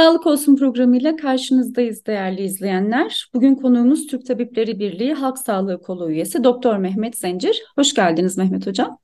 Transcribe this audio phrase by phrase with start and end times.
[0.00, 3.26] Sağlık Olsun programıyla karşınızdayız değerli izleyenler.
[3.34, 7.62] Bugün konuğumuz Türk Tabipleri Birliği Halk Sağlığı Kolu üyesi Doktor Mehmet Zencir.
[7.74, 8.98] Hoş geldiniz Mehmet Hocam.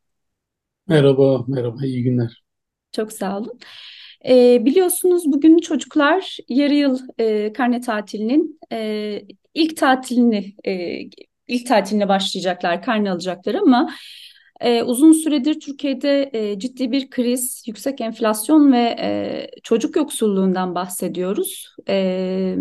[0.88, 2.42] Merhaba, merhaba, iyi günler.
[2.92, 3.58] Çok sağ olun.
[4.28, 9.22] Ee, biliyorsunuz bugün çocuklar yarı yıl e, karne tatilinin e,
[9.54, 11.00] ilk tatilini e,
[11.48, 13.90] ilk tatiline başlayacaklar, karne alacaklar ama
[14.60, 21.76] e, uzun süredir Türkiye'de e, ciddi bir kriz, yüksek enflasyon ve e, çocuk yoksulluğundan bahsediyoruz.
[21.88, 22.56] E,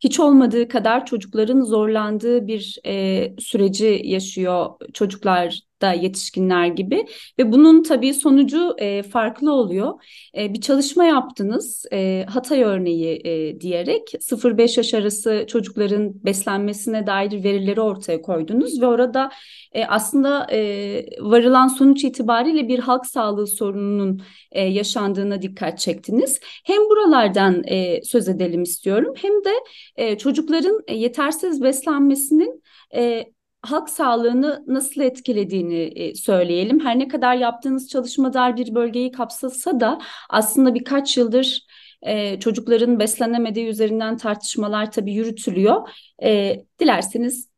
[0.00, 7.06] hiç olmadığı kadar çocukların zorlandığı bir e, süreci yaşıyor çocuklar da yetişkinler gibi
[7.38, 9.92] ve bunun tabii sonucu e, farklı oluyor.
[10.36, 17.44] E, bir çalışma yaptınız e, Hatay örneği e, diyerek 0-5 yaş arası çocukların beslenmesine dair
[17.44, 19.30] verileri ortaya koydunuz ve orada
[19.72, 26.40] e, aslında e, varılan sonuç itibariyle bir halk sağlığı sorununun e, yaşandığına dikkat çektiniz.
[26.64, 29.52] Hem buralardan e, söz edelim istiyorum hem de
[29.96, 32.62] e, çocukların e, yetersiz beslenmesinin
[32.94, 33.24] e,
[33.62, 36.80] halk sağlığını nasıl etkilediğini e, söyleyelim.
[36.80, 39.98] Her ne kadar yaptığınız çalışma dar bir bölgeyi kapsasa da
[40.30, 41.66] aslında birkaç yıldır
[42.02, 45.88] e, çocukların beslenemediği üzerinden tartışmalar tabii yürütülüyor.
[46.22, 47.48] E, dilerseniz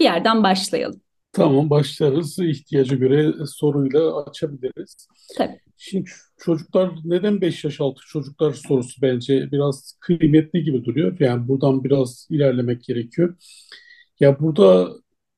[0.00, 1.00] bir yerden başlayalım.
[1.32, 2.38] Tamam, başlarız.
[2.38, 5.08] İhtiyaca göre soruyla açabiliriz.
[5.38, 5.60] Tabii.
[5.76, 11.16] Şimdi çocuklar neden 5 yaş altı çocuklar sorusu bence biraz kıymetli gibi duruyor.
[11.20, 13.36] Yani buradan biraz ilerlemek gerekiyor.
[14.20, 14.88] Ya burada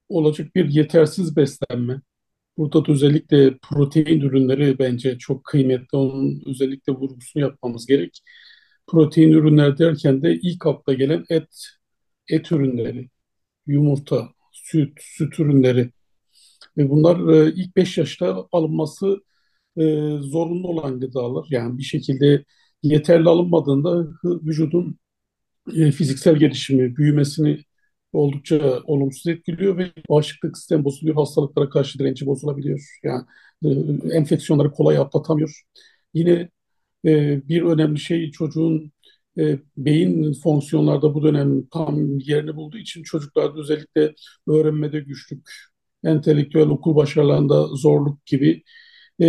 [0.08, 2.00] olacak bir yetersiz beslenme.
[2.58, 5.98] Burada da özellikle protein ürünleri bence çok kıymetli.
[5.98, 8.22] Onun özellikle vurgusunu yapmamız gerek.
[8.86, 11.48] Protein ürünler derken de ilk akla gelen et,
[12.28, 13.10] et ürünleri,
[13.66, 15.90] yumurta, süt, süt ürünleri
[16.78, 19.22] ve bunlar e, ilk 5 yaşta alınması
[19.76, 19.82] e,
[20.20, 21.46] zorunlu olan gıdalar.
[21.50, 22.44] Yani bir şekilde
[22.82, 24.98] yeterli alınmadığında vücudun
[25.76, 27.64] e, fiziksel gelişimi, büyümesini
[28.12, 32.98] oldukça olumsuz etkiliyor ve bağışıklık sistemi bozuluyor, hastalıklara karşı direnci bozulabiliyor.
[33.04, 33.24] Yani
[33.64, 33.68] e,
[34.16, 35.62] enfeksiyonları kolay atlatamıyor.
[36.14, 36.50] Yine
[37.06, 38.92] e, bir önemli şey çocuğun
[39.38, 44.14] e, beyin fonksiyonlarda bu dönem tam yerini bulduğu için çocuklarda özellikle
[44.48, 45.50] öğrenmede güçlük,
[46.04, 48.62] entelektüel okul başarılarında zorluk gibi
[49.22, 49.26] e,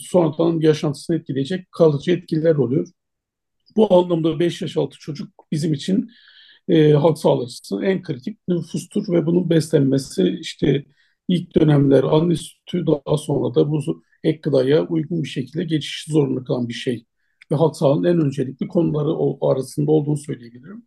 [0.00, 2.88] sonradan yaşantısını etkileyecek kalıcı etkiler oluyor.
[3.76, 6.10] Bu anlamda 5 yaş altı çocuk bizim için
[6.68, 10.84] e, halk sağlığı açısından en kritik nüfustur ve bunun beslenmesi işte
[11.28, 16.44] ilk dönemler anne sütü daha sonra da bu ek gıdaya uygun bir şekilde geçiş zorunda
[16.44, 17.06] kalan bir şey.
[17.52, 20.84] Ve halk sağlığının en öncelikli konuları o arasında olduğunu söyleyebilirim.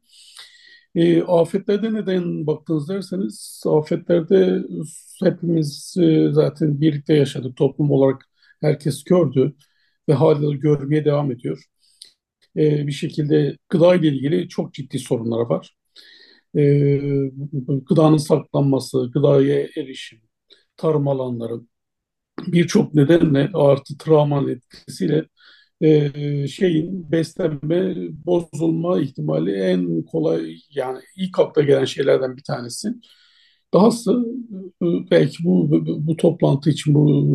[0.96, 4.64] E, afetlerde neden baktınız derseniz afetlerde
[5.24, 8.26] hepimiz e, zaten birlikte yaşadık toplum olarak
[8.62, 9.56] herkes gördü
[10.10, 11.64] ve hala görmeye devam ediyor.
[12.58, 15.76] E, bir şekilde gıda ile ilgili çok ciddi sorunlar var.
[16.58, 16.62] E,
[17.90, 20.22] gıdanın saklanması, gıdaya erişim,
[20.78, 21.62] tarım alanları
[22.48, 25.26] birçok nedenle artı travmanın etkisiyle
[25.82, 32.94] e, şeyin beslenme bozulma ihtimali en kolay yani ilk akla gelen şeylerden bir tanesi.
[33.74, 34.26] Dahası
[35.12, 37.28] belki bu, bu, bu toplantı için bu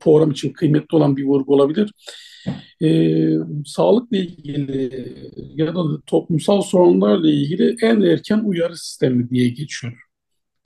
[0.00, 1.92] program için kıymetli olan bir vurgu olabilir.
[2.82, 4.90] Ee, sağlıkla ilgili
[5.54, 9.94] ya da toplumsal sorunlarla ilgili en erken uyarı sistemi diye geçiyor.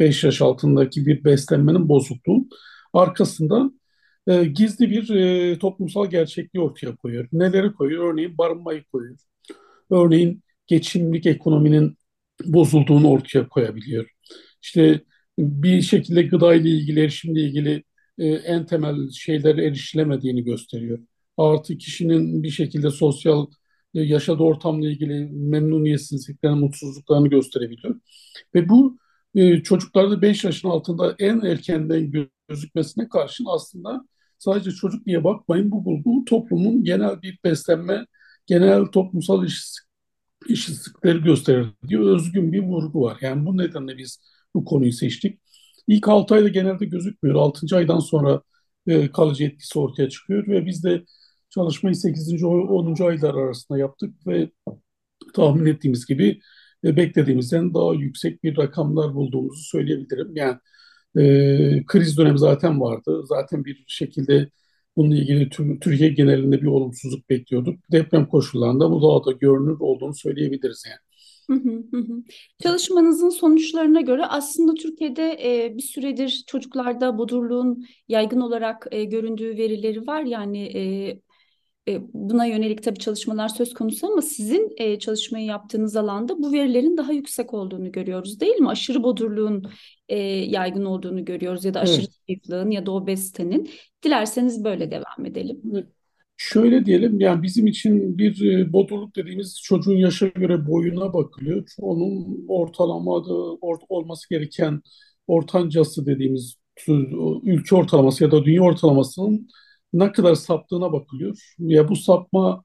[0.00, 2.48] 5 yaş altındaki bir beslenmenin bozukluğu
[2.92, 3.80] arkasından
[4.26, 7.28] e, gizli bir e, toplumsal gerçekliği ortaya koyuyor.
[7.32, 8.12] Neleri koyuyor?
[8.12, 9.18] Örneğin barınmayı koyuyor.
[9.90, 11.98] Örneğin geçimlik ekonominin
[12.44, 14.10] bozulduğunu ortaya koyabiliyor.
[14.62, 15.00] İşte
[15.38, 17.84] bir şekilde gıda ile ilgili, erişimle ilgili
[18.18, 20.98] e, en temel şeylere erişilemediğini gösteriyor.
[21.38, 23.46] Artı kişinin bir şekilde sosyal
[23.94, 27.94] e, yaşadığı ortamla ilgili memnuniyetsizliklerini, mutsuzluklarını gösterebiliyor.
[28.54, 28.98] Ve bu
[29.34, 32.12] e, çocuklarda 5 yaşın altında en erkenden
[32.48, 34.04] gözükmesine karşın aslında
[34.38, 38.06] sadece çocuk diye bakmayın bu bulgu toplumun genel bir beslenme,
[38.46, 39.44] genel toplumsal
[40.50, 42.16] eşitsizlikleri gösterir diyor.
[42.16, 43.18] Özgün bir vurgu var.
[43.20, 44.20] Yani bu nedenle biz
[44.54, 45.40] bu konuyu seçtik.
[45.88, 47.36] İlk 6 ayda genelde gözükmüyor.
[47.36, 47.76] 6.
[47.76, 48.42] aydan sonra
[48.86, 51.04] e, kalıcı etkisi ortaya çıkıyor ve biz de
[51.50, 52.44] çalışmayı 8.
[52.44, 53.04] 10.
[53.04, 54.50] aylar arasında yaptık ve
[55.34, 56.40] tahmin ettiğimiz gibi
[56.84, 60.36] e, beklediğimizden daha yüksek bir rakamlar bulduğumuzu söyleyebilirim.
[60.36, 60.58] Yani
[61.18, 63.22] e, kriz dönemi zaten vardı.
[63.26, 64.50] Zaten bir şekilde
[64.96, 65.48] bununla ilgili
[65.80, 67.92] Türkiye genelinde bir olumsuzluk bekliyorduk.
[67.92, 71.08] Deprem koşullarında bu daha da görünür olduğunu söyleyebiliriz yani.
[72.62, 80.06] Çalışmanızın sonuçlarına göre aslında Türkiye'de e, bir süredir çocuklarda bodurluğun yaygın olarak e, göründüğü verileri
[80.06, 80.22] var.
[80.22, 80.82] Yani e,
[82.12, 87.12] buna yönelik tabii çalışmalar söz konusu ama sizin e, çalışmayı yaptığınız alanda bu verilerin daha
[87.12, 88.68] yüksek olduğunu görüyoruz değil mi?
[88.68, 89.70] Aşırı bodurluğun
[90.08, 92.10] e, yaygın olduğunu görüyoruz ya da aşırı Evet.
[92.28, 93.70] zayıflığın ya da obezitenin.
[94.02, 95.62] Dilerseniz böyle devam edelim.
[96.36, 101.68] Şöyle diyelim yani bizim için bir e, bodurluk dediğimiz çocuğun yaşa göre boyuna bakılıyor.
[101.80, 104.82] Onun ortalamada or- olması gereken
[105.26, 106.56] ortancası dediğimiz
[107.42, 109.48] ülke ortalaması ya da dünya ortalamasının
[109.92, 111.54] ne kadar saptığına bakılıyor.
[111.58, 112.64] Ya bu sapma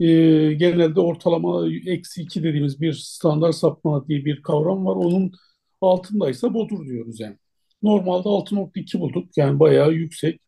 [0.00, 0.06] e,
[0.54, 4.96] genelde ortalama eksi iki dediğimiz bir standart sapma diye bir kavram var.
[4.96, 5.32] Onun
[5.80, 7.38] altındaysa bodur diyoruz yani.
[7.82, 10.40] Normalde 6.2 bulduk yani bayağı yüksek.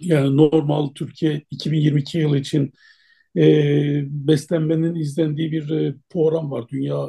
[0.00, 2.72] Yani normal Türkiye 2022 yılı için
[3.36, 3.42] e,
[4.28, 6.68] beslenmenin izlendiği bir e, program var.
[6.68, 7.08] Dünya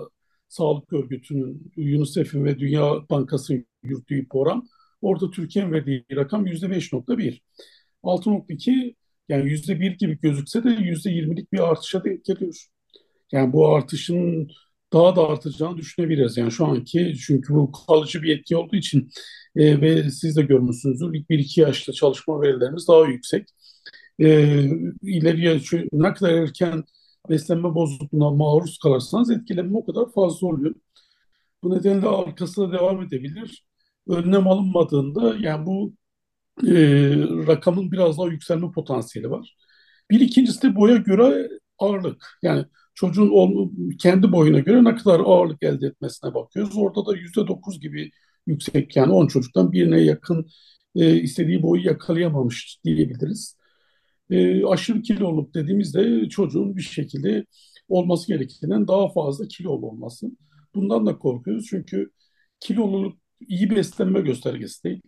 [0.49, 4.67] Sağlık Örgütü'nün, UNICEF'in ve Dünya Bankası'nın yürüttüğü program.
[5.01, 7.41] Orada Türkiye'nin verdiği rakam %5.1.
[8.03, 8.95] 6.2
[9.29, 12.67] yani %1 gibi gözükse de %20'lik bir artışa denk geliyor.
[13.31, 14.49] Yani bu artışın
[14.93, 16.37] daha da artacağını düşünebiliriz.
[16.37, 19.09] Yani şu anki çünkü bu kalıcı bir etki olduğu için
[19.55, 23.47] e, ve siz de görmüşsünüzdür ilk bir iki yaşta çalışma verilerimiz daha yüksek.
[24.19, 24.55] E,
[25.01, 25.61] ileriye
[25.93, 26.83] ne kadar erken
[27.29, 30.75] beslenme bozukluğuna maruz kalırsanız etkilenme o kadar fazla oluyor.
[31.63, 33.65] Bu nedenle arkasına devam edebilir.
[34.07, 35.93] Önlem alınmadığında yani bu
[36.67, 36.73] e,
[37.47, 39.57] rakamın biraz daha yükselme potansiyeli var.
[40.11, 41.49] Bir ikincisi de boya göre
[41.79, 42.25] ağırlık.
[42.43, 42.65] Yani
[42.95, 46.77] çocuğun kendi boyuna göre ne kadar ağırlık elde etmesine bakıyoruz.
[46.77, 48.11] Orada da yüzde dokuz gibi
[48.47, 50.47] yüksek yani 10 çocuktan birine yakın
[50.95, 53.57] e, istediği boyu yakalayamamış diyebiliriz.
[54.29, 57.45] E, aşırı kiloluk dediğimizde çocuğun bir şekilde
[57.89, 60.27] olması gerektiğinden daha fazla kilolu olması.
[60.75, 62.11] Bundan da korkuyoruz çünkü
[62.59, 65.01] kiloluluk iyi beslenme göstergesi değil.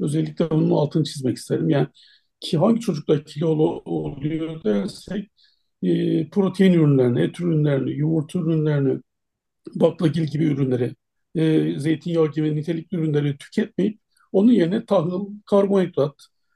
[0.00, 1.70] Özellikle bunun altını çizmek isterim.
[1.70, 1.88] Yani
[2.40, 5.30] ki hangi çocuklar kilolu oluyor dersek
[5.82, 9.00] e, protein ürünlerini, et ürünlerini, yumurta ürünlerini,
[9.74, 10.94] baklagil gibi ürünleri,
[11.34, 14.00] e, zeytinyağı gibi nitelikli ürünleri tüketmeyip
[14.32, 16.14] onun yerine tahıl, karbonhidrat,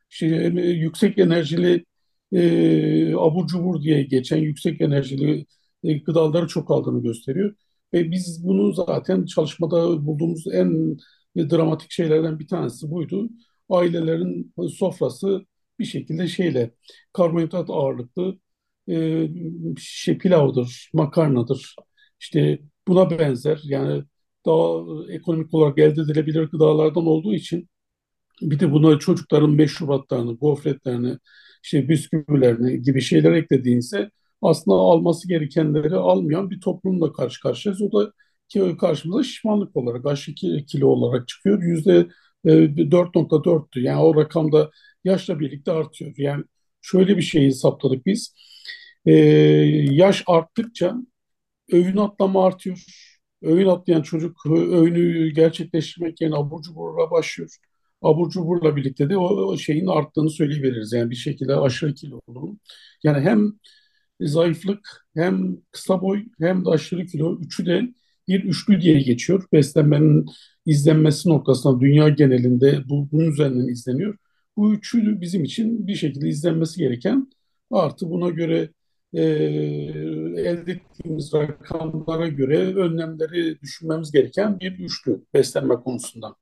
[0.09, 1.85] şey, yüksek enerjili
[2.33, 5.47] e, abur cubur diye geçen yüksek enerjili
[5.85, 7.55] e, gıdaları çok aldığını gösteriyor.
[7.95, 10.97] Ve biz bunu zaten çalışmada bulduğumuz en
[11.51, 13.31] dramatik şeylerden bir tanesi buydu.
[13.71, 15.47] Ailelerin sofrası
[15.79, 16.75] bir şekilde şeyle
[17.13, 18.39] karbonhidrat ağırlıklı
[18.91, 19.29] e,
[19.79, 21.77] şey pilavdır, makarnadır.
[22.21, 24.05] İşte buna benzer yani
[24.47, 24.83] daha
[25.13, 27.69] ekonomik olarak elde edilebilir gıdalardan olduğu için
[28.43, 31.19] bir de buna çocukların meşrubatlarını, gofretlerini,
[31.65, 34.11] işte bisküvilerini gibi şeyler eklediğinizde
[34.43, 37.83] aslında alması gerekenleri almayan bir toplumla karşı karşıyayız.
[37.83, 38.13] O da
[38.49, 40.35] ki karşımıza şişmanlık olarak, aşırı
[40.67, 41.63] kilo olarak çıkıyor.
[41.63, 42.09] Yüzde
[42.45, 42.51] e,
[42.91, 43.81] 4.4'tü.
[43.81, 44.71] Yani o rakamda
[45.05, 46.15] yaşla birlikte artıyor.
[46.17, 46.45] Yani
[46.83, 48.35] şöyle bir şey hesapladık biz.
[49.07, 49.13] E,
[49.93, 50.97] yaş arttıkça
[51.73, 52.85] öğün atlama artıyor.
[53.43, 57.57] Öğün atlayan çocuk öğünü gerçekleştirmek yerine abur cuburla başlıyor.
[58.03, 60.93] Abur cuburla birlikte de o, şeyin arttığını söyleyebiliriz.
[60.93, 62.61] Yani bir şekilde aşırı kiloluluğun.
[63.05, 63.53] Yani hem
[64.21, 67.83] zayıflık hem kısa boy hem de aşırı kilo üçü de
[68.29, 69.45] bir üçlü diye geçiyor.
[69.53, 70.27] Beslenmenin
[70.67, 74.17] izlenmesi noktasında dünya genelinde bu, bunun üzerinden izleniyor.
[74.57, 77.29] Bu üçü bizim için bir şekilde izlenmesi gereken
[77.71, 78.69] artı buna göre
[79.13, 86.35] e, elde ettiğimiz rakamlara göre önlemleri düşünmemiz gereken bir üçlü beslenme konusunda.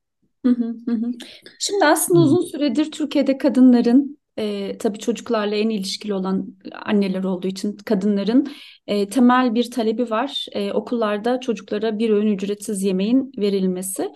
[0.47, 1.11] Hı hı hı.
[1.59, 6.47] Şimdi aslında uzun süredir Türkiye'de kadınların e, tabii çocuklarla en ilişkili olan
[6.85, 8.49] anneler olduğu için kadınların
[8.87, 10.47] e, temel bir talebi var.
[10.53, 14.09] E, okullarda çocuklara bir öğün ücretsiz yemeğin verilmesi.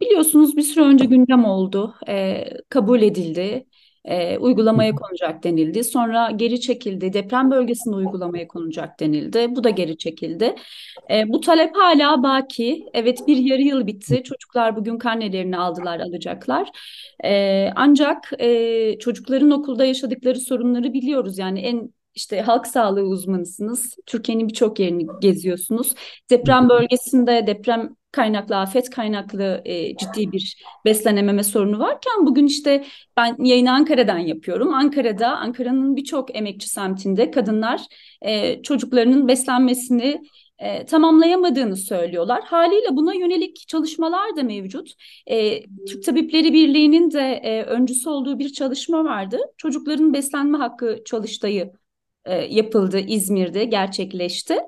[0.00, 3.66] Biliyorsunuz bir süre önce gündem oldu, e, kabul edildi,
[4.08, 5.84] e, uygulamaya konacak denildi.
[5.84, 9.46] Sonra geri çekildi, deprem bölgesinde uygulamaya konacak denildi.
[9.50, 10.54] Bu da geri çekildi.
[11.10, 12.86] E, bu talep hala baki.
[12.94, 14.22] Evet bir yarı yıl bitti.
[14.22, 16.70] Çocuklar bugün karnelerini aldılar, alacaklar.
[17.24, 21.38] E, ancak e, çocukların okulda yaşadıkları sorunları biliyoruz.
[21.38, 23.96] Yani en işte halk sağlığı uzmanısınız.
[24.06, 25.94] Türkiye'nin birçok yerini geziyorsunuz.
[26.30, 32.84] Deprem bölgesinde deprem kaynaklı, afet kaynaklı e, ciddi bir beslenememe sorunu varken bugün işte
[33.16, 34.74] ben yayını Ankara'dan yapıyorum.
[34.74, 37.80] Ankara'da, Ankara'nın birçok emekçi semtinde kadınlar
[38.22, 40.22] e, çocuklarının beslenmesini
[40.58, 42.42] e, tamamlayamadığını söylüyorlar.
[42.44, 44.92] Haliyle buna yönelik çalışmalar da mevcut.
[45.26, 49.38] E, Türk Tabipleri Birliği'nin de e, öncüsü olduğu bir çalışma vardı.
[49.56, 51.72] Çocukların beslenme hakkı çalıştayı
[52.24, 54.58] e, yapıldı İzmir'de, gerçekleşti.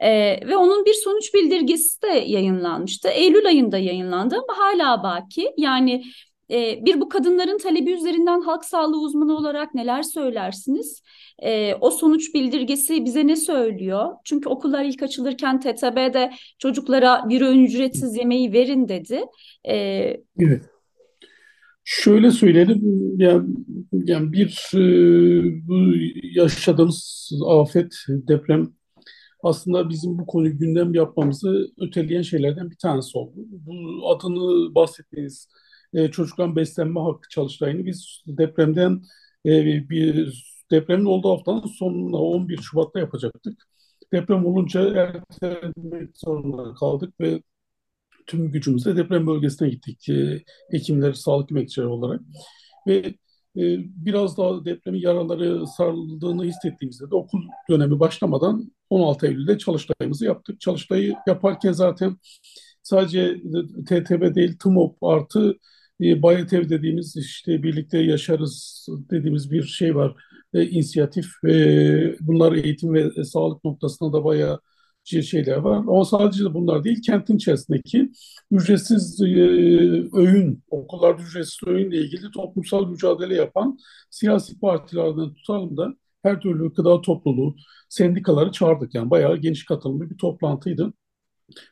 [0.00, 0.10] E,
[0.48, 3.08] ve onun bir sonuç bildirgesi de yayınlanmıştı.
[3.08, 5.50] Eylül ayında yayınlandı ama hala baki.
[5.56, 6.04] Yani
[6.50, 11.02] E, bir bu kadınların talebi üzerinden halk sağlığı uzmanı olarak neler söylersiniz?
[11.42, 14.08] E, o sonuç bildirgesi bize ne söylüyor?
[14.24, 19.20] Çünkü okullar ilk açılırken TTB'de çocuklara bir öğün ücretsiz yemeği verin dedi.
[19.68, 19.76] E,
[20.40, 20.62] Evet.
[21.84, 22.82] Şöyle söyleyelim,
[23.20, 23.48] yani,
[23.92, 24.80] yani bir e,
[25.68, 25.94] bu
[26.40, 28.68] yaşadığımız afet, deprem
[29.44, 33.32] aslında bizim bu konuyu gündem yapmamızı öteleyen şeylerden bir tanesi oldu.
[33.36, 35.48] Bu adını bahsettiğiniz
[35.94, 39.02] e, çocukların beslenme hakkı çalıştayını biz depremden
[39.46, 43.62] e, bir depremin olduğu haftanın sonuna 11 Şubat'ta yapacaktık.
[44.12, 47.42] Deprem olunca ertelemek zorunda kaldık ve
[48.26, 50.08] tüm gücümüzle deprem bölgesine gittik.
[50.08, 52.20] E, hekimler, sağlık emekçileri olarak.
[52.86, 53.14] Ve
[53.56, 60.60] biraz daha depremin yaraları sarıldığını hissettiğimizde de okul dönemi başlamadan 16 Eylül'de çalıştayımızı yaptık.
[60.60, 62.16] Çalıştayı yaparken zaten
[62.82, 63.36] sadece
[63.86, 65.58] TTB değil TMOP artı
[66.00, 70.14] e, Bayetev dediğimiz işte birlikte yaşarız dediğimiz bir şey var.
[70.54, 71.26] E, inisiyatif.
[71.44, 74.60] E, bunlar eğitim ve sağlık noktasında da bayağı
[75.04, 75.76] şeyler var.
[75.76, 78.10] Ama sadece de bunlar değil, kentin içerisindeki
[78.50, 79.26] ücretsiz e,
[80.12, 83.78] öğün, okullarda ücretsiz öğünle ilgili toplumsal mücadele yapan
[84.10, 87.56] siyasi partilerden tutalım da her türlü gıda topluluğu,
[87.88, 88.94] sendikaları çağırdık.
[88.94, 90.92] Yani bayağı geniş katılımlı bir toplantıydı.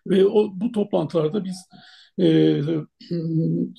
[0.07, 1.57] Ve o, bu toplantılarda biz
[2.19, 2.27] e,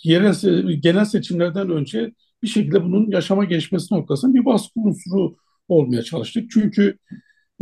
[0.04, 0.36] yerel,
[0.82, 5.36] genel seçimlerden önce bir şekilde bunun yaşama geçmesi noktasında bir baskı unsuru
[5.68, 6.52] olmaya çalıştık.
[6.52, 6.98] Çünkü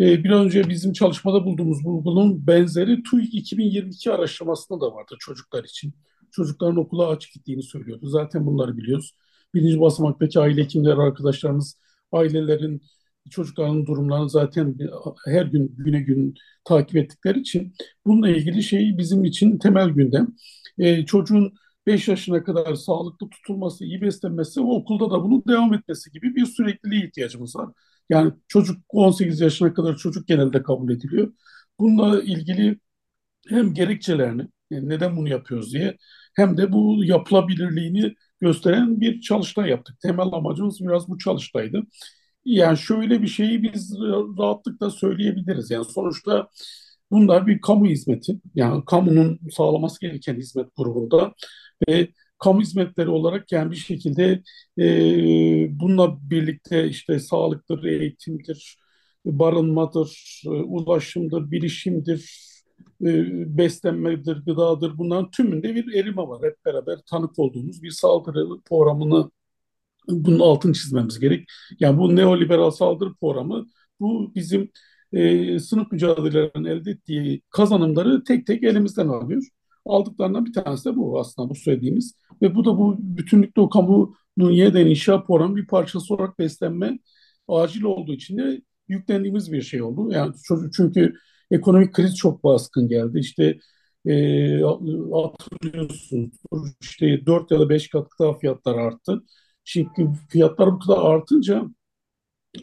[0.01, 5.93] e, bir önce bizim çalışmada bulduğumuz bulgunun benzeri TÜİK 2022 araştırmasında da vardı çocuklar için.
[6.31, 8.07] Çocukların okula açık gittiğini söylüyordu.
[8.07, 9.15] Zaten bunları biliyoruz.
[9.53, 11.77] Birinci basamaktaki aile hekimleri arkadaşlarımız
[12.11, 12.81] ailelerin
[13.29, 14.77] çocukların durumlarını zaten
[15.27, 17.73] her gün güne gün takip ettikleri için
[18.05, 20.27] bununla ilgili şey bizim için temel gündem.
[20.77, 21.53] E, çocuğun
[21.87, 26.45] 5 yaşına kadar sağlıklı tutulması, iyi beslenmesi ve okulda da bunun devam etmesi gibi bir
[26.45, 27.69] sürekliliğe ihtiyacımız var.
[28.11, 31.33] Yani çocuk 18 yaşına kadar çocuk genelde kabul ediliyor.
[31.79, 32.79] Bununla ilgili
[33.49, 35.97] hem gerekçelerini, yani neden bunu yapıyoruz diye
[36.35, 39.99] hem de bu yapılabilirliğini gösteren bir çalıştay yaptık.
[40.01, 41.83] Temel amacımız biraz bu çalıştaydı.
[42.45, 43.95] Yani şöyle bir şeyi biz
[44.39, 45.71] rahatlıkla söyleyebiliriz.
[45.71, 46.49] Yani sonuçta
[47.11, 48.41] bunlar bir kamu hizmeti.
[48.55, 51.33] Yani kamunun sağlaması gereken hizmet grubunda
[51.89, 52.07] ve
[52.41, 54.43] kamu hizmetleri olarak yani bir şekilde
[54.79, 58.77] e, bununla birlikte işte sağlıktır, eğitimdir,
[59.25, 62.51] barınmadır, e, ulaşımdır, bilişimdir,
[63.05, 63.07] e,
[63.57, 66.43] beslenmedir, gıdadır bunların tümünde bir erime var.
[66.43, 69.31] Hep beraber tanık olduğumuz bir saldırı programını
[70.09, 71.49] bunun altını çizmemiz gerek.
[71.79, 73.67] Yani bu neoliberal saldırı programı
[73.99, 74.71] bu bizim
[75.13, 79.43] e, sınıf mücadelelerinin elde ettiği kazanımları tek tek elimizden alıyor.
[79.85, 82.20] Aldıklarından bir tanesi de bu aslında bu söylediğimiz.
[82.41, 84.15] Ve bu da bu bütünlükte o kamunun
[84.51, 86.99] yeniden inşa programı bir parçası olarak beslenme
[87.47, 90.11] acil olduğu için de yüklendiğimiz bir şey oldu.
[90.13, 90.35] Yani
[90.77, 91.13] çünkü
[91.51, 93.19] ekonomik kriz çok baskın geldi.
[93.19, 93.59] İşte
[94.05, 94.13] e,
[95.13, 96.31] hatırlıyorsunuz
[96.81, 99.23] işte 4 ya da 5 kat daha fiyatlar arttı.
[99.63, 99.89] Şimdi
[100.29, 101.65] fiyatlar bu kadar artınca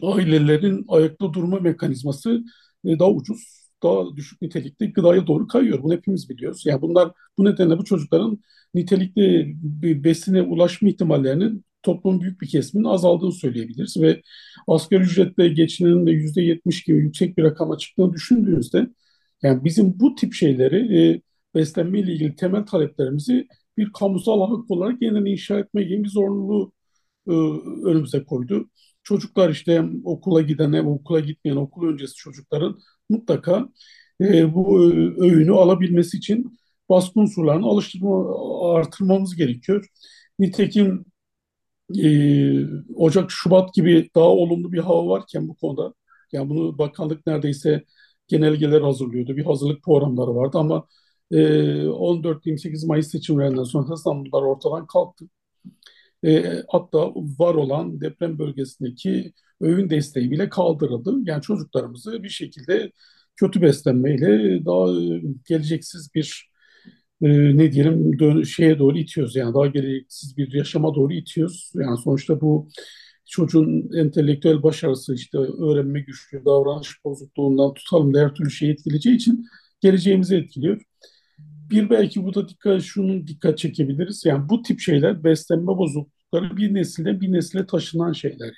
[0.01, 2.43] ailelerin ayakta durma mekanizması
[2.85, 5.83] e, daha ucuz, daha düşük nitelikli gıdaya doğru kayıyor.
[5.83, 6.63] Bunu hepimiz biliyoruz.
[6.65, 8.39] Yani bunlar bu nedenle bu çocukların
[8.73, 14.21] nitelikli bir besine ulaşma ihtimallerinin toplumun büyük bir kesiminin azaldığını söyleyebiliriz ve
[14.67, 18.87] asgari ücretle geçinenin de yüzde yetmiş gibi yüksek bir rakama çıktığını düşündüğünüzde
[19.43, 21.21] yani bizim bu tip şeyleri e,
[21.55, 26.73] beslenme ile ilgili temel taleplerimizi bir kamusal hak olarak yeniden inşa etme gibi bir zorunluluğu
[27.27, 27.31] e,
[27.89, 28.69] önümüze koydu.
[29.09, 33.69] Çocuklar işte okula giden hem okula gitmeyen okul öncesi çocukların mutlaka
[34.21, 38.25] e, bu öğünü alabilmesi için baskı unsurlarını alıştırma,
[38.75, 39.85] artırmamız gerekiyor.
[40.39, 41.05] Nitekim
[41.99, 42.09] e,
[42.95, 45.93] Ocak, Şubat gibi daha olumlu bir hava varken bu konuda
[46.31, 47.83] yani bunu bakanlık neredeyse
[48.27, 49.37] genelgeler hazırlıyordu.
[49.37, 50.87] Bir hazırlık programları vardı ama
[51.31, 51.37] e,
[51.87, 55.25] 14-28 Mayıs seçimlerinden sonra bunlar ortadan kalktı.
[56.25, 61.15] E, hatta var olan deprem bölgesindeki öğün desteği bile kaldırıldı.
[61.23, 62.91] Yani çocuklarımızı bir şekilde
[63.35, 66.49] kötü beslenmeyle daha e, geleceksiz bir
[67.21, 69.35] e, ne diyelim dön şeye doğru itiyoruz.
[69.35, 71.71] Yani daha geleceksiz bir yaşama doğru itiyoruz.
[71.75, 72.69] Yani sonuçta bu
[73.25, 79.45] çocuğun entelektüel başarısı işte öğrenme güçlüğü, davranış bozukluğundan tutalım da her türlü şeyi etkileyeceği için
[79.81, 80.81] geleceğimizi etkiliyor.
[81.69, 84.25] Bir belki bu da dikkat, şunun dikkat çekebiliriz.
[84.25, 88.53] Yani bu tip şeyler beslenme bozuklukları bir nesilden bir nesile taşınan şeyler yani.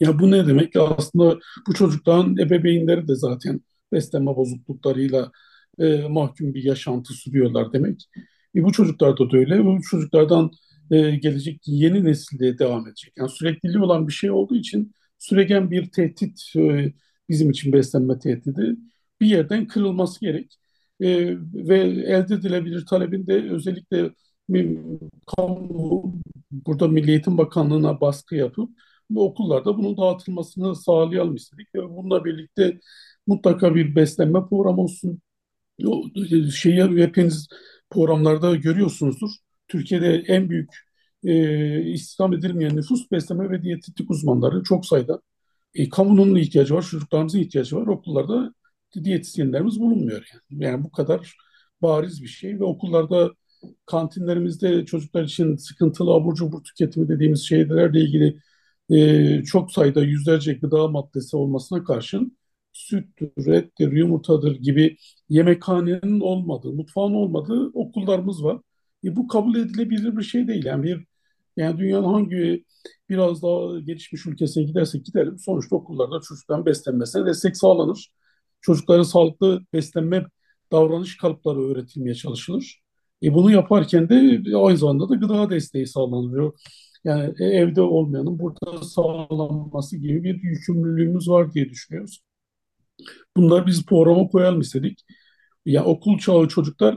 [0.00, 0.76] Ya bu ne demek?
[0.76, 3.60] Aslında bu çocukların ebeveynleri de zaten
[3.92, 5.32] beslenme bozukluklarıyla
[5.78, 8.08] e, mahkum bir yaşantı sürüyorlar demek.
[8.56, 9.64] E, bu çocuklarda da öyle.
[9.64, 10.50] Bu çocuklardan
[10.90, 13.12] e, gelecek yeni nesilde devam edecek.
[13.16, 16.92] Yani sürekliliği olan bir şey olduğu için süregen bir tehdit e,
[17.28, 18.76] bizim için beslenme tehdidi
[19.20, 20.58] bir yerden kırılması gerek.
[21.00, 24.10] E, ve elde edilebilir talebin de özellikle
[25.26, 26.14] kamu
[26.50, 28.70] burada Milli Eğitim Bakanlığı'na baskı yapıp
[29.10, 31.74] ve okullarda bunun dağıtılmasını sağlayalım istedik.
[31.74, 32.80] Ve bununla birlikte
[33.26, 35.20] mutlaka bir beslenme programı olsun.
[36.54, 37.48] Şeyi hepiniz
[37.90, 39.30] programlarda görüyorsunuzdur.
[39.68, 40.70] Türkiye'de en büyük
[41.24, 45.20] e, istihdam edilmeyen nüfus besleme ve diyetetik uzmanları çok sayıda.
[45.74, 47.86] E, kamunun ihtiyacı var, çocuklarımızın ihtiyacı var.
[47.86, 48.54] Okullarda
[49.04, 50.64] diyetisyenlerimiz bulunmuyor yani.
[50.64, 51.36] Yani bu kadar
[51.82, 53.30] bariz bir şey ve okullarda
[53.86, 58.40] kantinlerimizde çocuklar için sıkıntılı abur cubur tüketimi dediğimiz şeylerle ilgili
[58.90, 62.38] e, çok sayıda yüzlerce gıda maddesi olmasına karşın
[62.72, 64.96] süttür, ettir, yumurtadır gibi
[65.28, 68.60] yemekhanenin olmadığı, mutfağın olmadığı okullarımız var.
[69.04, 70.64] E, bu kabul edilebilir bir şey değil.
[70.64, 71.06] Yani bir
[71.56, 72.64] yani dünyanın hangi
[73.08, 78.12] biraz daha gelişmiş ülkesine gidersek gidelim sonuçta okullarda çocukların beslenmesine destek sağlanır.
[78.60, 80.24] Çocuklara sağlıklı beslenme
[80.72, 82.82] davranış kalıpları öğretilmeye çalışılır.
[83.22, 86.52] E bunu yaparken de aynı zamanda da gıda desteği sağlanıyor.
[87.04, 92.20] Yani e, evde olmayanın burada sağlanması gibi bir yükümlülüğümüz var diye düşünüyoruz.
[93.36, 94.98] Bunları biz programa koyalım istedik.
[95.66, 96.96] Ya okul çağı çocuklar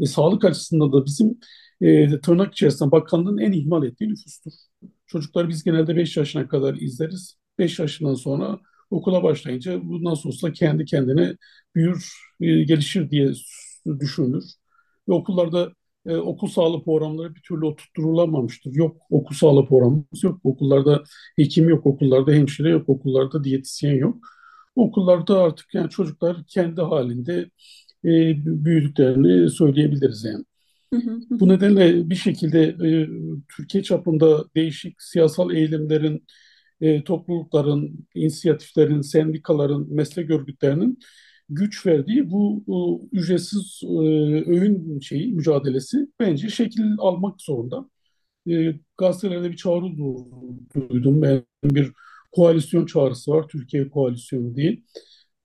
[0.00, 1.38] e, sağlık açısından da bizim
[1.80, 4.52] e, tırnak içerisinde bakanlığın en ihmal ettiği nüfustur.
[5.06, 7.36] Çocuklar biz genelde 5 yaşına kadar izleriz.
[7.58, 8.58] 5 yaşından sonra
[8.92, 11.36] okula başlayınca bu nasıl olsa kendi kendine
[11.74, 13.32] büyür, e, gelişir diye
[14.00, 14.44] düşünülür.
[15.08, 15.72] Ve okullarda
[16.06, 18.72] e, okul sağlığı programları bir türlü oturtturulamamıştır.
[18.74, 20.40] Yok okul sağlığı programımız yok.
[20.44, 21.02] Okullarda
[21.36, 24.16] hekim yok, okullarda hemşire yok, okullarda diyetisyen yok.
[24.76, 27.50] Okullarda artık yani çocuklar kendi halinde
[28.04, 28.10] e,
[28.64, 30.44] büyüdüklerini söyleyebiliriz yani.
[31.30, 33.08] Bu nedenle bir şekilde e,
[33.56, 36.26] Türkiye çapında değişik siyasal eğilimlerin,
[36.82, 40.98] e, toplulukların, inisiyatiflerin, sendikaların, meslek örgütlerinin
[41.48, 43.88] güç verdiği bu e, ücretsiz e,
[44.50, 47.90] öğün şeyi mücadelesi bence şekil almak zorunda.
[48.50, 49.96] E, gazetelerde bir çağrı
[50.74, 51.22] duydum.
[51.22, 51.92] Ben bir
[52.32, 53.48] koalisyon çağrısı var.
[53.48, 54.82] Türkiye koalisyonu diye.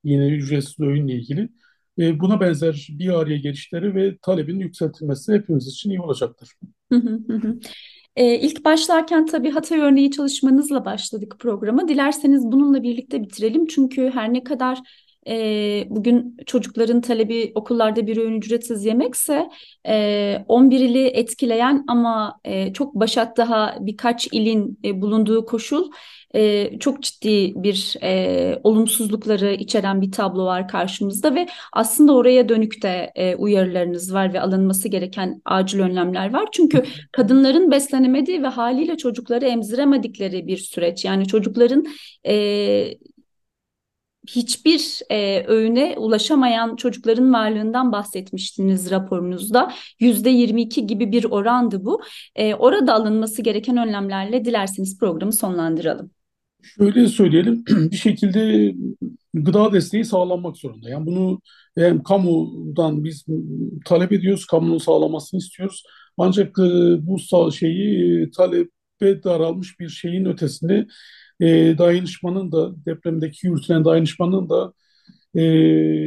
[0.03, 1.49] Yine ücretsiz öğünle ilgili.
[1.99, 6.49] E, buna benzer bir araya gelişleri ve talebin yükseltilmesi hepimiz için iyi olacaktır.
[8.15, 11.87] E, ilk başlarken tabii Hatay örneği çalışmanızla başladık programa.
[11.87, 13.67] Dilerseniz bununla birlikte bitirelim.
[13.67, 14.79] Çünkü her ne kadar
[15.27, 19.49] e, bugün çocukların talebi okullarda bir öğün ücretsiz yemekse
[19.87, 25.91] e, 11 ili etkileyen ama e, çok başat daha birkaç ilin e, bulunduğu koşul
[26.35, 32.83] e, çok ciddi bir e, olumsuzlukları içeren bir tablo var karşımızda ve aslında oraya dönük
[32.83, 36.47] de e, uyarılarınız var ve alınması gereken acil önlemler var.
[36.51, 41.05] Çünkü kadınların beslenemediği ve haliyle çocukları emziremedikleri bir süreç.
[41.05, 41.85] Yani çocukların
[42.27, 42.33] e,
[44.27, 49.71] hiçbir e, öğüne ulaşamayan çocukların varlığından bahsetmiştiniz raporunuzda.
[49.99, 52.01] Yüzde 22 gibi bir orandı bu.
[52.35, 56.11] E, orada alınması gereken önlemlerle dilerseniz programı sonlandıralım.
[56.77, 58.73] Şöyle söyleyelim, bir şekilde
[59.33, 60.89] gıda desteği sağlanmak zorunda.
[60.89, 61.41] Yani bunu
[61.77, 63.25] hem kamudan biz
[63.85, 65.83] talep ediyoruz, kamunun sağlamasını istiyoruz.
[66.17, 70.87] Ancak e, bu şeyi e, talebe daralmış bir şeyin ötesinde
[71.39, 74.73] e, dayanışmanın da depremdeki yürütülen dayanışmanın da
[75.35, 75.41] e,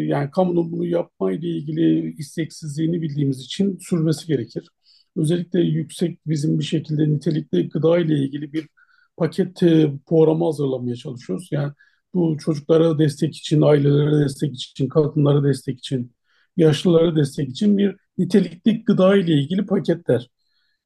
[0.06, 4.68] yani kamunun bunu yapmayla ilgili isteksizliğini bildiğimiz için sürmesi gerekir.
[5.16, 8.68] Özellikle yüksek bizim bir şekilde nitelikli gıda ile ilgili bir
[9.16, 11.48] paket e, programı hazırlamaya çalışıyoruz.
[11.52, 11.72] Yani
[12.14, 16.12] bu çocuklara destek için, ailelere destek için, kadınlara destek için,
[16.56, 20.30] yaşlılara destek için bir nitelikli gıda ile ilgili paketler.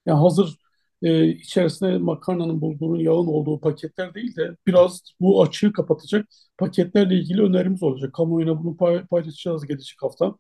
[0.07, 0.57] Yani hazır
[1.05, 6.27] e, içerisinde makarnanın bulgurun yağın olduğu paketler değil de biraz bu açığı kapatacak
[6.59, 8.15] paketlerle ilgili önerimiz olacak.
[8.15, 8.77] Kamuoyuna bunu
[9.11, 10.35] paylaşacağız gelecek hafta.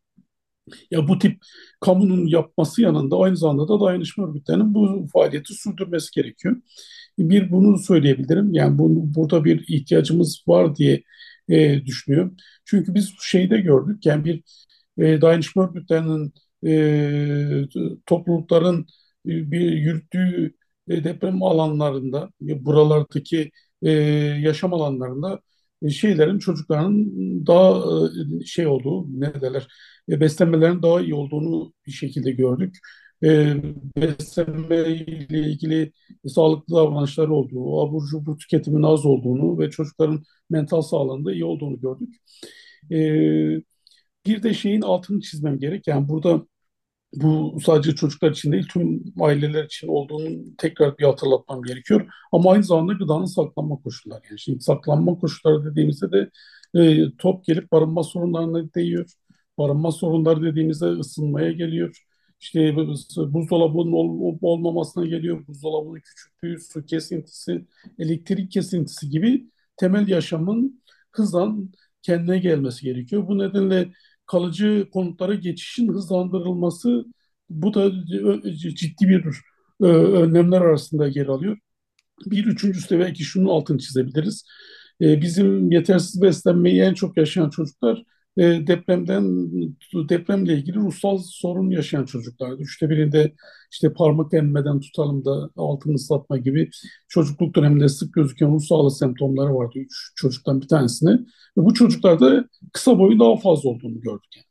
[0.90, 1.42] Ya bu tip
[1.81, 6.57] kamunun yapması yanında aynı zamanda da dayanışma örgütlerinin bu faaliyeti sürdürmesi gerekiyor.
[7.18, 8.55] Bir bunu söyleyebilirim.
[8.55, 11.03] Yani bunu, burada bir ihtiyacımız var diye
[11.48, 12.37] e, düşünüyorum.
[12.64, 14.07] Çünkü biz şeyde gördük.
[14.07, 14.42] Yani bir
[14.98, 16.33] e, dayanışma örgütlerinin
[16.66, 17.68] e,
[18.07, 18.87] toplulukların
[19.27, 20.55] bir yürüttüğü
[20.89, 23.51] e, deprem alanlarında, buralardaki
[23.83, 23.91] e,
[24.41, 25.41] yaşam alanlarında
[25.83, 27.07] e, şeylerin çocukların
[27.47, 27.83] daha
[28.47, 29.67] şey olduğu ne derler
[30.09, 32.77] beslenmelerin daha iyi olduğunu bir şekilde gördük.
[33.97, 35.93] Beslenme ile ilgili
[36.27, 42.15] sağlıklı davranışlar olduğu, abur cubur tüketimin az olduğunu ve çocukların mental sağlığında iyi olduğunu gördük.
[44.27, 45.87] Bir de şeyin altını çizmem gerek.
[45.87, 46.47] Yani burada
[47.16, 52.07] bu sadece çocuklar için değil tüm aileler için olduğunu tekrar bir hatırlatmam gerekiyor.
[52.33, 54.22] Ama aynı zamanda gıdanın saklanma koşulları.
[54.31, 56.31] Yani şimdi saklanma koşulları dediğimizde de
[56.74, 59.11] e, top gelip barınma sorunlarına değiyor.
[59.59, 62.05] Barınma sorunları dediğimizde ısınmaya geliyor.
[62.40, 62.77] İşte
[63.16, 65.46] buzdolabının ol, olmamasına geliyor.
[65.46, 67.66] Buzdolabının küçüklüğü, su kesintisi,
[67.98, 71.72] elektrik kesintisi gibi temel yaşamın hızlan
[72.03, 73.29] kendine gelmesi gerekiyor.
[73.29, 73.92] Bu nedenle
[74.27, 77.05] kalıcı konutlara geçişin hızlandırılması
[77.51, 77.93] bu da
[78.75, 79.25] ciddi bir
[79.83, 81.59] e, önlemler arasında yer alıyor.
[82.27, 84.45] Bir üçüncüsü de belki şunun altını çizebiliriz.
[85.01, 88.05] E, bizim yetersiz beslenmeyi en çok yaşayan çocuklar
[88.37, 89.25] e, depremden
[90.09, 92.53] depremle ilgili ruhsal sorun yaşayan çocuklar.
[92.53, 93.35] Üçte birinde
[93.73, 96.70] işte parmak emmeden tutalım da altını ıslatma gibi
[97.09, 99.79] çocukluk döneminde sık gözüken ruh sağlığı semptomları vardı.
[99.79, 101.12] Üç çocuktan bir tanesini.
[101.59, 104.44] Ve bu çocuklarda kısa boyu daha fazla olduğunu gördük.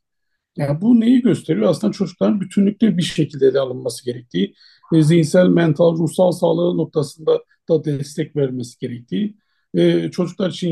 [0.56, 0.80] Yani.
[0.80, 1.70] Bu neyi gösteriyor?
[1.70, 4.54] Aslında çocukların bütünlükte bir şekilde ele alınması gerektiği,
[4.92, 9.36] e, zihinsel, mental, ruhsal sağlığı noktasında da destek vermesi gerektiği,
[9.74, 10.70] e, çocuklar için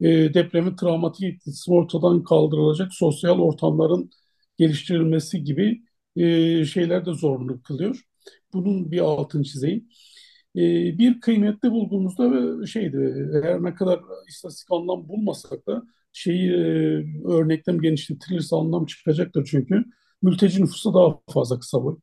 [0.00, 4.10] e, depremin travmatik etkisi ortadan kaldırılacak sosyal ortamların
[4.58, 5.82] geliştirilmesi gibi
[6.16, 8.02] e, şeyler de zorunlu kılıyor.
[8.52, 9.88] Bunun bir altını çizeyim.
[10.56, 10.60] E,
[10.98, 15.82] bir kıymetli bulduğumuzda şeydi, her ne kadar istatistik anlam bulmasak da
[16.12, 16.56] şeyi e,
[17.28, 19.84] örneklem genişletilirse anlam çıkacaktır çünkü
[20.22, 21.96] mülteci nüfusu daha fazla kısa boy.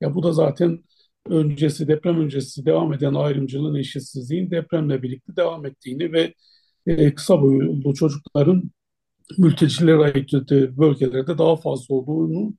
[0.00, 0.84] Ya bu da zaten
[1.28, 6.34] öncesi deprem öncesi devam eden ayrımcılığın eşitsizliğin depremle birlikte devam ettiğini ve
[6.86, 8.70] e, kısa boylu çocukların
[9.38, 10.32] mültecilere ait
[10.78, 12.54] bölgelerde daha fazla olduğunu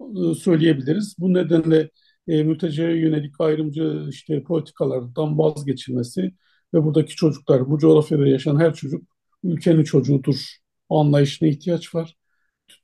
[0.00, 1.16] e, söyleyebiliriz.
[1.18, 1.90] Bu nedenle
[2.28, 6.32] e, mülteciye yönelik ayrımcı işte politikalardan vazgeçilmesi
[6.74, 9.02] ve buradaki çocuklar, bu coğrafyada yaşayan her çocuk
[9.44, 10.56] ülkenin çocuğudur
[10.90, 12.16] anlayışına ihtiyaç var.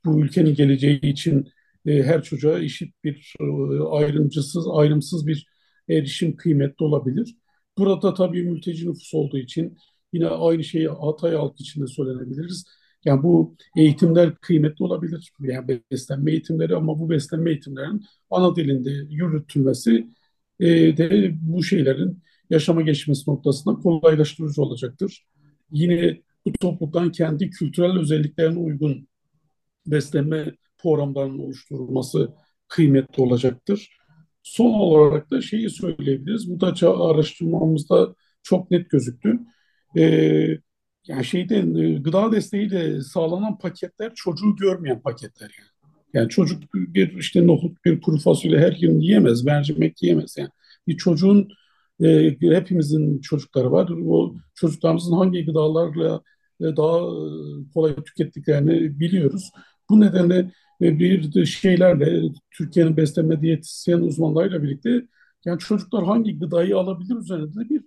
[0.05, 1.47] Bu ülkenin geleceği için
[1.85, 3.43] e, her çocuğa eşit bir e,
[3.83, 5.47] ayrımcısız, ayrımsız bir
[5.89, 7.35] erişim kıymetli olabilir.
[7.77, 9.77] Burada tabii mülteci nüfus olduğu için
[10.17, 12.65] yine aynı şeyi Hatay halkı için de söylenebiliriz.
[13.05, 15.31] Yani bu eğitimler kıymetli olabilir.
[15.39, 20.07] Yani beslenme eğitimleri ama bu beslenme eğitimlerinin ana dilinde yürütülmesi
[20.59, 25.25] e, de bu şeylerin yaşama geçmesi noktasında kolaylaştırıcı olacaktır.
[25.71, 29.07] Yine bu topluluktan kendi kültürel özelliklerine uygun
[29.87, 32.33] beslenme programlarının oluşturulması
[32.67, 33.97] kıymetli olacaktır.
[34.43, 36.49] Son olarak da şeyi söyleyebiliriz.
[36.49, 39.39] Bu da araştırmamızda çok net gözüktü.
[39.97, 40.57] Ee,
[41.07, 45.91] yani şeyden e, gıda desteğiyle sağlanan paketler çocuğu görmeyen paketler yani.
[46.13, 50.49] Yani çocuk bir işte nohut, bir kuru fasulye her gün yiyemez, mercimek yiyemez yani.
[50.87, 51.49] Bir çocuğun
[52.03, 53.89] e, hepimizin çocukları var.
[54.07, 56.21] O çocuklarımızın hangi gıdalarla
[56.61, 59.51] e, daha e, kolay tükettiklerini biliyoruz.
[59.89, 62.21] Bu nedenle e, bir şeylerle
[62.51, 65.07] Türkiye'nin beslenme diyetisyen uzmanlarıyla birlikte
[65.45, 67.83] yani çocuklar hangi gıdayı alabilir üzerinde de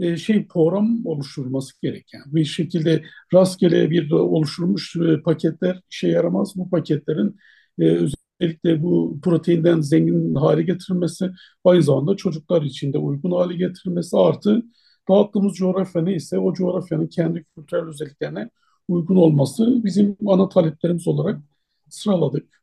[0.00, 2.20] bir şey program oluşturulması gereken.
[2.26, 3.04] Bir şekilde
[3.34, 6.52] rastgele bir oluşturulmuş paketler işe yaramaz.
[6.56, 7.36] Bu paketlerin
[7.78, 11.30] özellikle bu proteinden zengin hale getirilmesi,
[11.64, 14.62] aynı zamanda çocuklar için de uygun hale getirilmesi artı
[15.08, 18.50] dağıttığımız coğrafya neyse o coğrafyanın kendi kültürel özelliklerine
[18.88, 21.40] uygun olması bizim ana taleplerimiz olarak
[21.88, 22.62] sıraladık.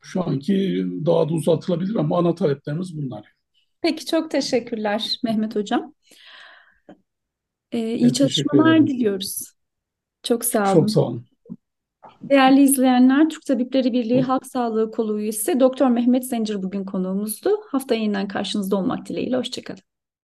[0.00, 3.26] Şu anki daha da uzatılabilir ama ana taleplerimiz bunlar.
[3.80, 5.94] Peki çok teşekkürler Mehmet Hocam.
[7.74, 9.52] Ee, iyi çalışmalar diliyoruz.
[10.22, 10.86] Çok sağ Çok olun.
[10.86, 11.24] sağ olun.
[12.22, 17.50] Değerli izleyenler, Türk Tabipleri Birliği Halk Sağlığı Kolu üyesi Doktor Mehmet Zencir bugün konuğumuzdu.
[17.68, 19.36] Hafta yeniden karşınızda olmak dileğiyle.
[19.36, 19.80] Hoşçakalın.